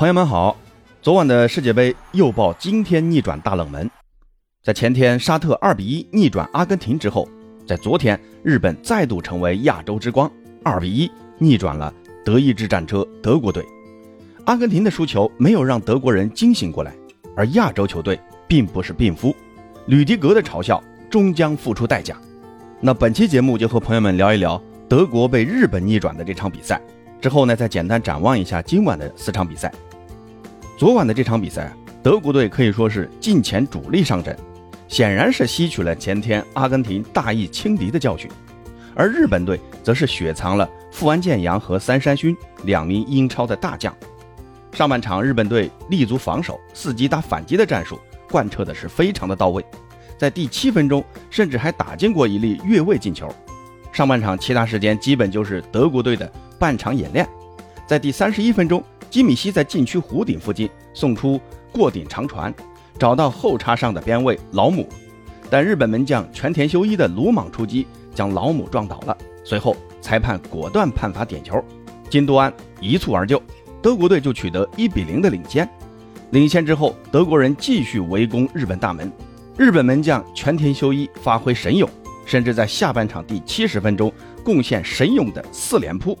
[0.00, 0.56] 朋友们好，
[1.02, 3.90] 昨晚的世界杯又报惊天逆转大冷门，
[4.62, 7.28] 在前天沙特二比一逆转阿根廷之后，
[7.66, 10.32] 在昨天日本再度成为亚洲之光，
[10.64, 11.92] 二比一逆转了
[12.24, 13.62] 德意志战车德国队。
[14.46, 16.94] 阿根廷的输球没有让德国人惊醒过来，
[17.36, 19.36] 而亚洲球队并不是病夫，
[19.84, 22.16] 吕迪格的嘲笑终将付出代价。
[22.80, 24.58] 那本期节目就和朋友们聊一聊
[24.88, 26.80] 德国被日本逆转的这场比赛，
[27.20, 29.70] 之后呢再简单展望一下今晚的四场比赛。
[30.80, 31.70] 昨晚的这场比赛，
[32.02, 34.34] 德国队可以说是近前主力上阵，
[34.88, 38.30] 显然是吸取了前天阿根廷大意轻敌的教训，
[38.94, 43.94] 而日本队则是雪藏了富安健洋和三山勋两名英超的大将。
[44.72, 49.62] 上半场日本队立足防守、伺机打反击的战术贯彻的是非常的到位，
[50.16, 53.28] 在第七分钟甚至还打进过一粒越位进球。
[53.92, 56.26] 上半场其他时间基本就是德国队的
[56.58, 57.28] 半场演练，
[57.86, 58.82] 在第三十一分钟。
[59.10, 61.40] 基米希在禁区弧顶附近送出
[61.72, 62.54] 过顶长传，
[62.96, 64.88] 找到后插上的边卫老姆，
[65.50, 69.16] 但日本门将全田修一的鲁莽出击将老姆撞倒了。
[69.42, 71.60] 随后裁判果断判罚点球，
[72.08, 73.42] 金多安一蹴而就，
[73.82, 75.68] 德国队就取得一比零的领先。
[76.30, 79.10] 领先之后，德国人继续围攻日本大门，
[79.58, 81.88] 日本门将全田修一发挥神勇，
[82.24, 84.12] 甚至在下半场第七十分钟
[84.44, 86.16] 贡献神勇的四连扑。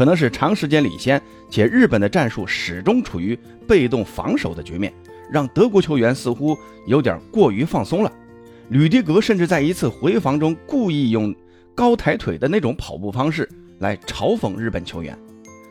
[0.00, 1.20] 可能是长时间领先，
[1.50, 4.90] 且日本的战术始终处于被动防守的局面，
[5.30, 6.56] 让德国球员似乎
[6.86, 8.10] 有点过于放松了。
[8.70, 11.34] 吕迪格甚至在一次回防中故意用
[11.74, 13.46] 高抬腿的那种跑步方式
[13.78, 15.14] 来嘲讽日本球员。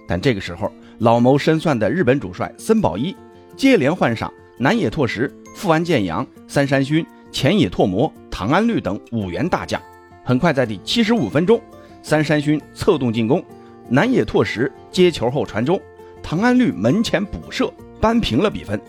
[0.07, 3.16] 但这个时候，老谋深算的日本主帅森保一
[3.57, 9.81] 接连换上南野拓实、富安健洋、三山勋、前野拓磨、唐安绿等五员大将。
[10.23, 11.59] 很快，在第七十五分钟，
[12.03, 13.44] 三山勋策动进攻。
[13.92, 15.82] 南野拓实接球后传中，
[16.22, 18.80] 唐安绿门前补射扳平了比分。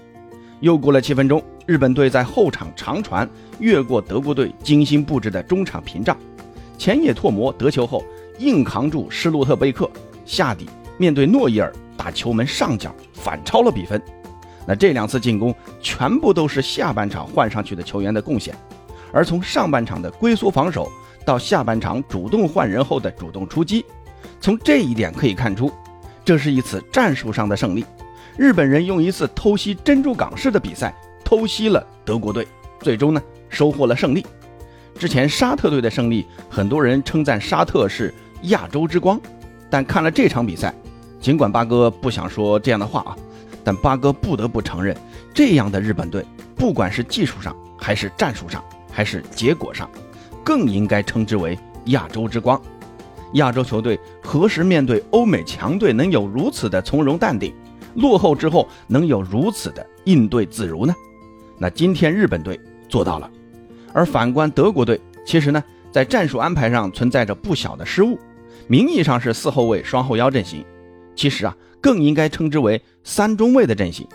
[0.61, 3.29] 又过了七分钟，日本队在后场长传
[3.61, 6.14] 越过德国队精心布置的中场屏障，
[6.77, 8.05] 前野拓磨得球后
[8.39, 9.91] 硬扛住施洛特贝克
[10.27, 10.67] 下底，
[10.98, 14.01] 面对诺伊尔打球门上角反超了比分。
[14.67, 18.55] 那这两次进攻全部都是下半场换上去的球员的贡献，
[19.14, 20.92] 而从上半场的龟缩防守
[21.24, 23.83] 到下半场主动换人后的主动出击。
[24.40, 25.70] 从这一点可以看出，
[26.24, 27.84] 这是一次战术上的胜利。
[28.39, 32.46] 日本人用一次偷袭珍珠港式的比赛偷袭了德国队，
[32.80, 34.24] 最终呢收获了胜利。
[34.98, 38.12] 之前沙特队的胜利，很多人称赞沙特是
[38.45, 39.20] 亚洲之光，
[39.68, 40.74] 但看了这场比赛，
[41.20, 43.17] 尽管八哥不想说这样的话啊，
[43.62, 44.96] 但八哥不得不承认，
[45.34, 46.24] 这样的日本队，
[46.56, 49.89] 不管是技术上，还是战术上，还是结果上，
[50.42, 52.61] 更应该称之为亚洲之光。
[53.35, 57.55] 亚洲球队何时面对欧美强队能有如此的从容淡定？
[57.95, 60.95] 落后之后能有如此的应对自如呢？
[61.58, 62.58] 那今天日本队
[62.89, 63.30] 做到了，
[63.92, 68.18] 而反观德国队，其实呢在战术安排上存在着不小的失误。
[68.68, 70.64] 名义上是四后卫双后腰阵型，
[71.17, 74.07] 其实啊更应该称之为三中卫的阵型。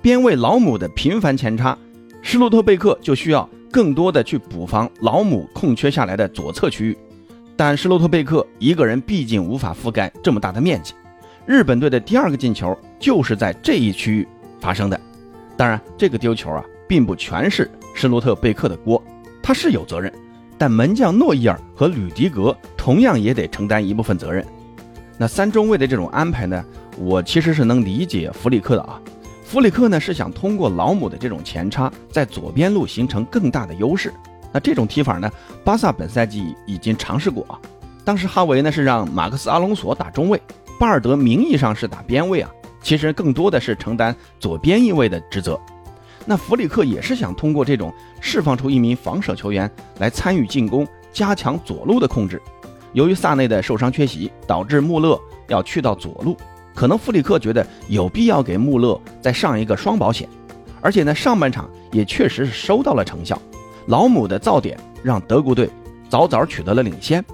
[0.00, 1.76] 边卫老姆的频繁前插，
[2.22, 6.96] 施洛特贝克就需要更多的去补防老姆空缺下来的左侧区域。
[7.56, 10.94] 但施洛特贝克一个人毕竟无法覆盖这么大的面积，
[11.46, 14.26] 日本队的第二个进球就是在这一区域
[14.60, 15.00] 发生的。
[15.56, 19.00] 当然，这个丢球啊，并不全是施洛特贝克的锅，
[19.40, 20.12] 他是有责任，
[20.58, 24.44] 但门将诺伊尔和吕迪格同样也得承担一部分责任。
[25.16, 26.64] 那三中卫的这种安排呢，
[26.98, 29.00] 我其实是能理解弗里克的啊。
[29.44, 34.12] 弗里克呢是想通过老姆的这种前插，在左边路形成更大的优势。
[34.54, 35.28] 那这种踢法呢？
[35.64, 37.58] 巴萨本赛季已经尝试过啊。
[38.04, 40.40] 当时哈维呢是让马克思阿隆索打中卫，
[40.78, 42.48] 巴尔德名义上是打边卫啊，
[42.80, 45.58] 其实更多的是承担左边翼位的职责。
[46.24, 52.40] 那弗里克也是想通过这种释放出一名防守球员来参与进攻，加强左路的控制。
[52.92, 56.36] 由于萨内的受伤缺席，导致穆勒要去到左路，
[56.76, 60.28] 可能弗里克觉得有必要给穆勒再上一个双保险，
[60.80, 63.36] 而且呢上半场也确实是收到了成效。
[63.86, 65.68] 老姆的造点让德国队
[66.08, 67.24] 早早取得了领先，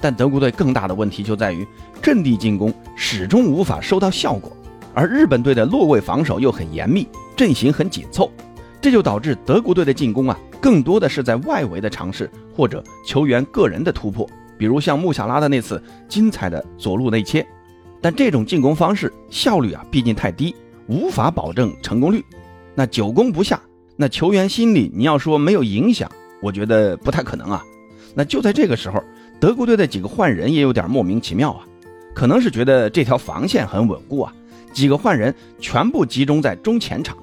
[0.00, 1.66] 但德国队更大的问题就在于
[2.00, 4.50] 阵地进攻始终无法收到效果，
[4.94, 7.06] 而日本队的落位防守又很严密，
[7.36, 8.30] 阵型很紧凑，
[8.80, 14.28] 这就导致德国队的进攻啊更多的是在外围的尝试或者球员个人的突破，
[14.58, 17.46] 比如像穆夏拉的那次精彩的左路内切，
[18.00, 20.54] 但这种进攻方式效率啊毕竟太低，
[20.88, 22.24] 无法保证成功率，
[22.74, 23.60] 那久攻不下。
[24.02, 26.10] 那球员心里，你要说没有影响，
[26.42, 27.64] 我觉得不太可能啊。
[28.16, 29.00] 那就在这个时候，
[29.38, 31.60] 德国队的几个换人也有点莫名其妙啊，
[32.12, 34.34] 可能是觉得这条防线很稳固啊，
[34.72, 37.16] 几个换人全部集中在中前场，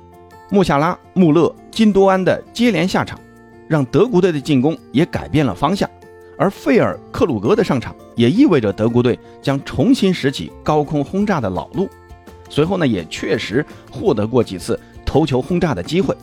[0.49, 3.19] 穆夏拉、穆勒、金多安的接连下场，
[3.67, 5.89] 让德国队的进攻也改变了方向。
[6.37, 11.89] 而费尔克鲁格的上场，也意味着德国队将重新拾起高空轰炸的老路。
[12.49, 16.15] 随后呢，也确实获得过几次头球轰炸的机会，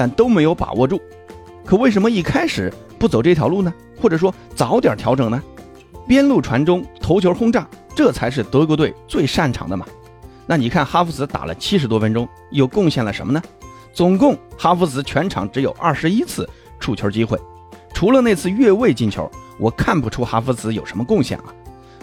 [0.00, 0.98] 但都没有把握住。
[1.62, 3.70] 可为什么一开始不走这条路呢？
[4.00, 5.42] 或者说早点调整呢？
[6.08, 9.84] 边路传中，头球轰炸，这才是德国队最擅长的嘛。
[10.46, 13.42] 那你看哈弗茨打了七十多分钟，又贡献了什么呢？
[13.92, 16.48] 总共哈弗茨全场只有二十一次
[16.78, 17.38] 触球机会，
[17.92, 19.30] 除了那次越位进球。
[19.58, 21.52] 我看不出哈弗茨有什么贡献啊，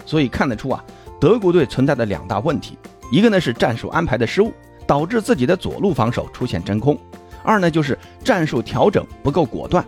[0.06, 0.84] 所以看得出啊，
[1.18, 2.78] 德国队存在的两大问题，
[3.10, 4.52] 一个呢是战术安排的失误，
[4.86, 6.94] 导致自己的左路防守出现真空；
[7.48, 9.82] 二呢就是战术调整不够果断。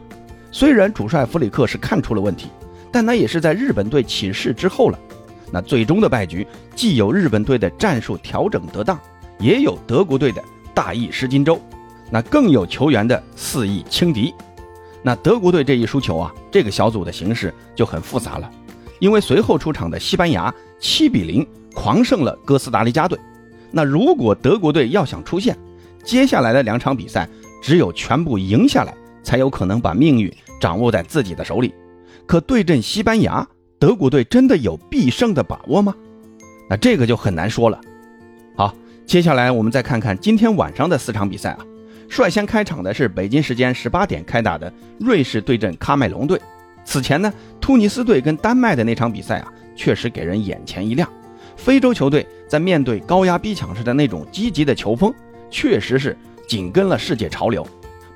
[0.51, 2.49] 虽然主帅弗里克是看出了问题，
[2.91, 4.99] 但那也是在日本队起势之后了。
[5.53, 8.99] 那最终的败局，既有日本队的战术调整得当，
[9.39, 10.43] 也有德国队的
[10.73, 11.61] 大意失荆州，
[12.11, 14.33] 那更有球员的肆意轻敌。
[15.03, 18.51] 那德国队这一输球啊，这个小组的形势就很复杂了，
[19.01, 23.19] 因为随后出场的西班牙七比零狂胜了哥斯达黎加队。
[23.71, 25.57] 那如果德国队要想出线，
[26.03, 27.29] 接下来的两场比赛
[27.61, 31.75] 只有全部赢下来，才有可能把命运掌握在自己的手里。
[32.27, 33.47] 可对阵西班牙，
[33.79, 35.95] 德国队真的有必胜的把握吗？
[36.69, 37.81] 那这个就很难说了。
[38.57, 38.75] 好，
[39.05, 41.67] 接下来我们再看看今天晚上的四场比赛啊。
[42.09, 46.41] 率先开场的是北京时间十八点开打的瑞士对阵喀麦隆队。
[46.85, 51.09] 此前呢，突尼斯队跟丹麦的那场比赛啊，确实给人眼前一亮。
[51.57, 55.15] 非洲球队在面对高压逼抢时的那种积极的球风，
[55.51, 56.17] 确实是
[56.51, 57.65] 紧跟了世界潮流。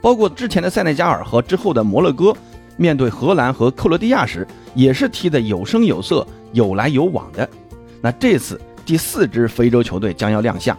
[0.03, 2.37] 包括之前的塞内加尔和之后的摩洛哥，
[2.77, 4.45] 面对荷兰和克罗地亚时，
[4.75, 7.49] 也是踢得有声有色、有来有往的。
[8.01, 10.77] 那这次第四支非洲球队将要亮相。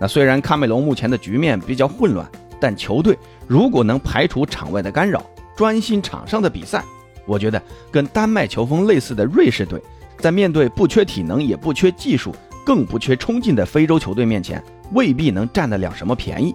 [0.00, 2.28] 那虽然喀麦隆目前的局面比较混乱。
[2.62, 5.24] 但球队如果能排除场外的干扰，
[5.56, 6.84] 专心场上的比赛，
[7.24, 9.80] 我觉得跟丹麦球风类似的瑞士队，
[10.18, 14.62] 在面对不缺体能也不缺技术，更不缺冲劲的非洲球队面前，
[14.92, 16.54] 未必能占得了什么便宜。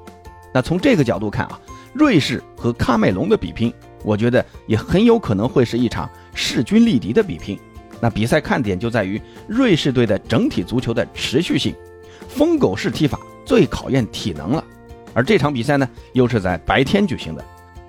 [0.55, 1.59] 那从这个角度看啊，
[1.93, 3.73] 瑞士和喀麦隆的比拼，
[4.05, 7.59] 我觉得也很有可能会是一场势均力敌的比拼。
[7.99, 11.75] 那比赛看点就在于瑞士队的整体足球的持续性，
[12.29, 14.63] 疯狗式踢法最考验体能了。
[15.13, 17.43] 而这场比赛呢，又是在白天举行的，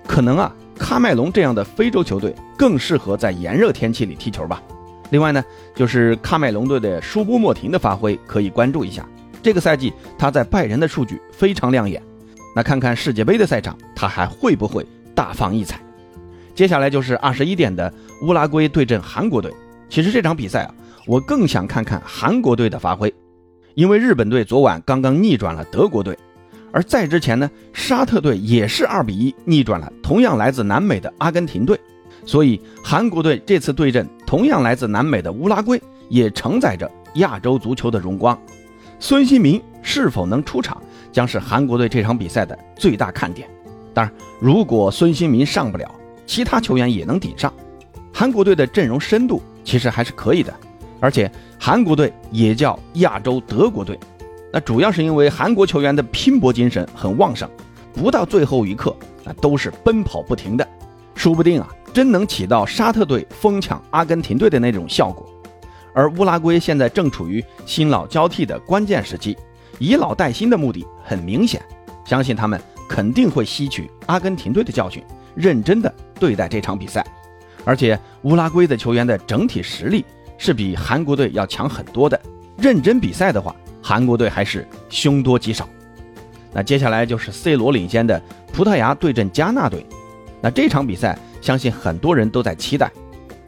[0.05, 4.61] 可能啊，喀麦隆这样的非洲球队更适合在炎热天气里踢球吧。
[5.09, 5.41] 另外呢，
[5.73, 9.07] 就是喀麦隆队的舒波莫廷的发挥可以关注一下。
[9.41, 12.03] 这个赛季他在拜仁的数据非常亮眼，
[12.57, 14.83] 那看看世界杯的赛场，他还会不会
[15.13, 15.79] 大放异彩？
[16.55, 17.93] 接下来就是二十一点的
[18.23, 19.53] 乌拉圭对阵韩国队。
[19.87, 20.73] 其实这场比赛啊，
[21.05, 23.13] 我更想看看韩国队的发挥，
[23.75, 26.17] 因为日本队昨晚刚刚逆转了德国队。
[26.71, 31.79] 而在之前呢，沙特队也是二比一逆转了同样来自南美的阿根廷队，
[32.25, 35.79] 所以韩国队这次对阵同样来自南美的乌拉圭，
[36.09, 38.35] 也承载着亚洲足球的荣光。
[38.99, 40.81] 孙兴民是否能出场，
[41.11, 43.47] 将是韩国队这场比赛的最大看点。
[43.93, 45.89] 当然，如果孙兴民上不了，
[46.25, 47.51] 其他球员也能顶上。
[48.13, 50.53] 韩国队的阵容深度其实还是可以的，
[50.99, 53.99] 而且韩国队也叫亚洲德国队。
[54.51, 57.49] 那主要是因为韩国球员的拼搏精神很旺盛，
[57.93, 60.67] 不到最后一刻，那都是奔跑不停的，
[61.15, 65.27] 说不定啊，真能起到沙特队疯抢阿根廷队的那种效果。
[65.93, 69.35] 而乌拉圭现在正处于新老交替的关键时期，
[69.79, 71.61] 以老带新的目的很明显，
[72.05, 75.03] 相信他们肯定会吸取阿根廷队的教训，
[75.35, 77.05] 认真的对待这场比赛。
[77.63, 80.05] 而且乌拉圭的球员的整体实力
[80.37, 82.19] 是比韩国队要强很多的，
[82.57, 83.55] 认真比赛的话。
[83.79, 85.65] 韩国队还是凶多吉少，
[86.51, 89.85] 那接下来就是 C 罗领先的葡萄牙对阵加纳队，
[90.41, 92.91] 那这场比赛相信很多人都在期待。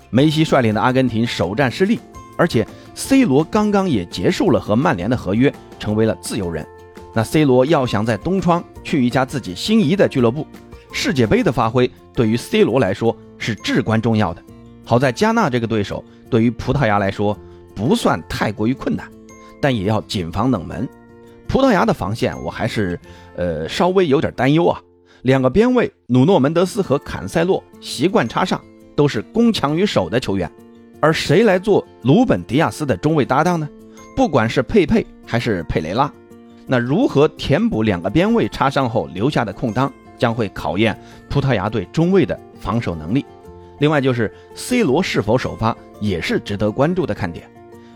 [0.10, 2.00] 梅西率领的阿根廷首战失利，
[2.38, 2.66] 而且
[3.00, 6.68] C 罗刚刚也结束了和曼联的合约，成为了自由人。
[7.14, 10.46] 那 C 罗要想在东窗去一家自己心仪的俱乐部，
[10.92, 14.44] 世界杯的发挥对于 C 罗来说是至关重要的。
[14.84, 17.36] 好在加纳这个对手对于葡萄牙来说
[17.74, 19.10] 不算太过于困难。
[19.62, 20.88] 但也要谨防冷门，
[21.48, 23.00] 葡萄牙的防线我还是
[23.38, 24.82] 呃稍微有点担忧啊。
[25.22, 28.62] 两个边卫努诺门德斯和坎塞洛习惯插上，
[28.94, 30.52] 都是攻强于守的球员，
[31.00, 33.68] 而谁来做鲁本迪亚斯的中卫搭档呢？
[34.16, 36.12] 不管是佩佩还是佩雷拉，
[36.68, 43.26] 那如何填补两个边卫插上后留下的空当，将会考验葡萄牙队中卫的防守能力。
[43.80, 47.50] 另外就是 C 罗是否首发，也是值得关注的看点。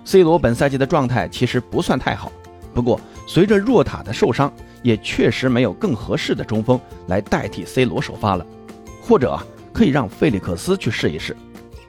[0.05, 2.31] C 罗本赛季的状态其实不算太好，
[2.73, 4.49] 不过，随着若塔的受伤，
[4.81, 8.45] 也确实没有更合适的中锋来代替 C 罗首发了，
[9.01, 9.37] 或者，
[9.73, 11.35] 可以让费利克斯去试一试。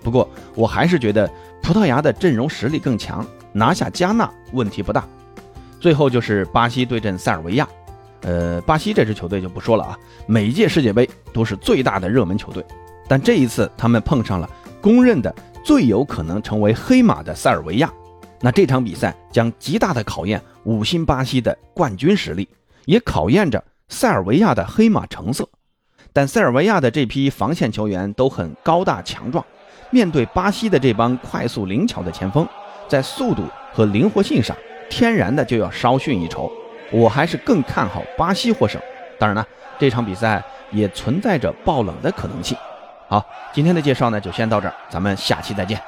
[0.05, 1.29] 不过，我还是觉得
[1.63, 5.09] 葡萄牙的阵容实力更强，拿下加纳问题不大。
[5.81, 7.67] 最后就是巴西对阵塞尔维亚，
[8.21, 12.63] 呃，巴西这支球队就不说了啊，每一届世界杯都是最大的热门球队，
[13.09, 14.49] 但这一次他们碰上了
[14.81, 15.35] 公认的
[15.65, 17.91] 最有可能成为黑马的塞尔维亚。
[18.41, 22.47] 那这场比赛将极大的考验五星巴西的冠军实力，
[22.85, 25.49] 也考验着塞尔维亚的黑马成色。
[26.13, 29.45] 但塞尔维亚的这批防线球员都很高大强壮，
[29.95, 32.45] 面对巴西的这帮快速灵巧的前锋，
[32.89, 34.57] 在速度和灵活性上，
[34.91, 36.51] 天然的就要稍逊一筹。
[36.91, 38.83] 我还是更看好巴西获胜。
[39.21, 39.47] 当然了，
[39.79, 42.59] 这场比赛也存在着爆冷的可能性。
[43.07, 45.81] 好，今天的介绍呢就先到这儿，咱们下期再见。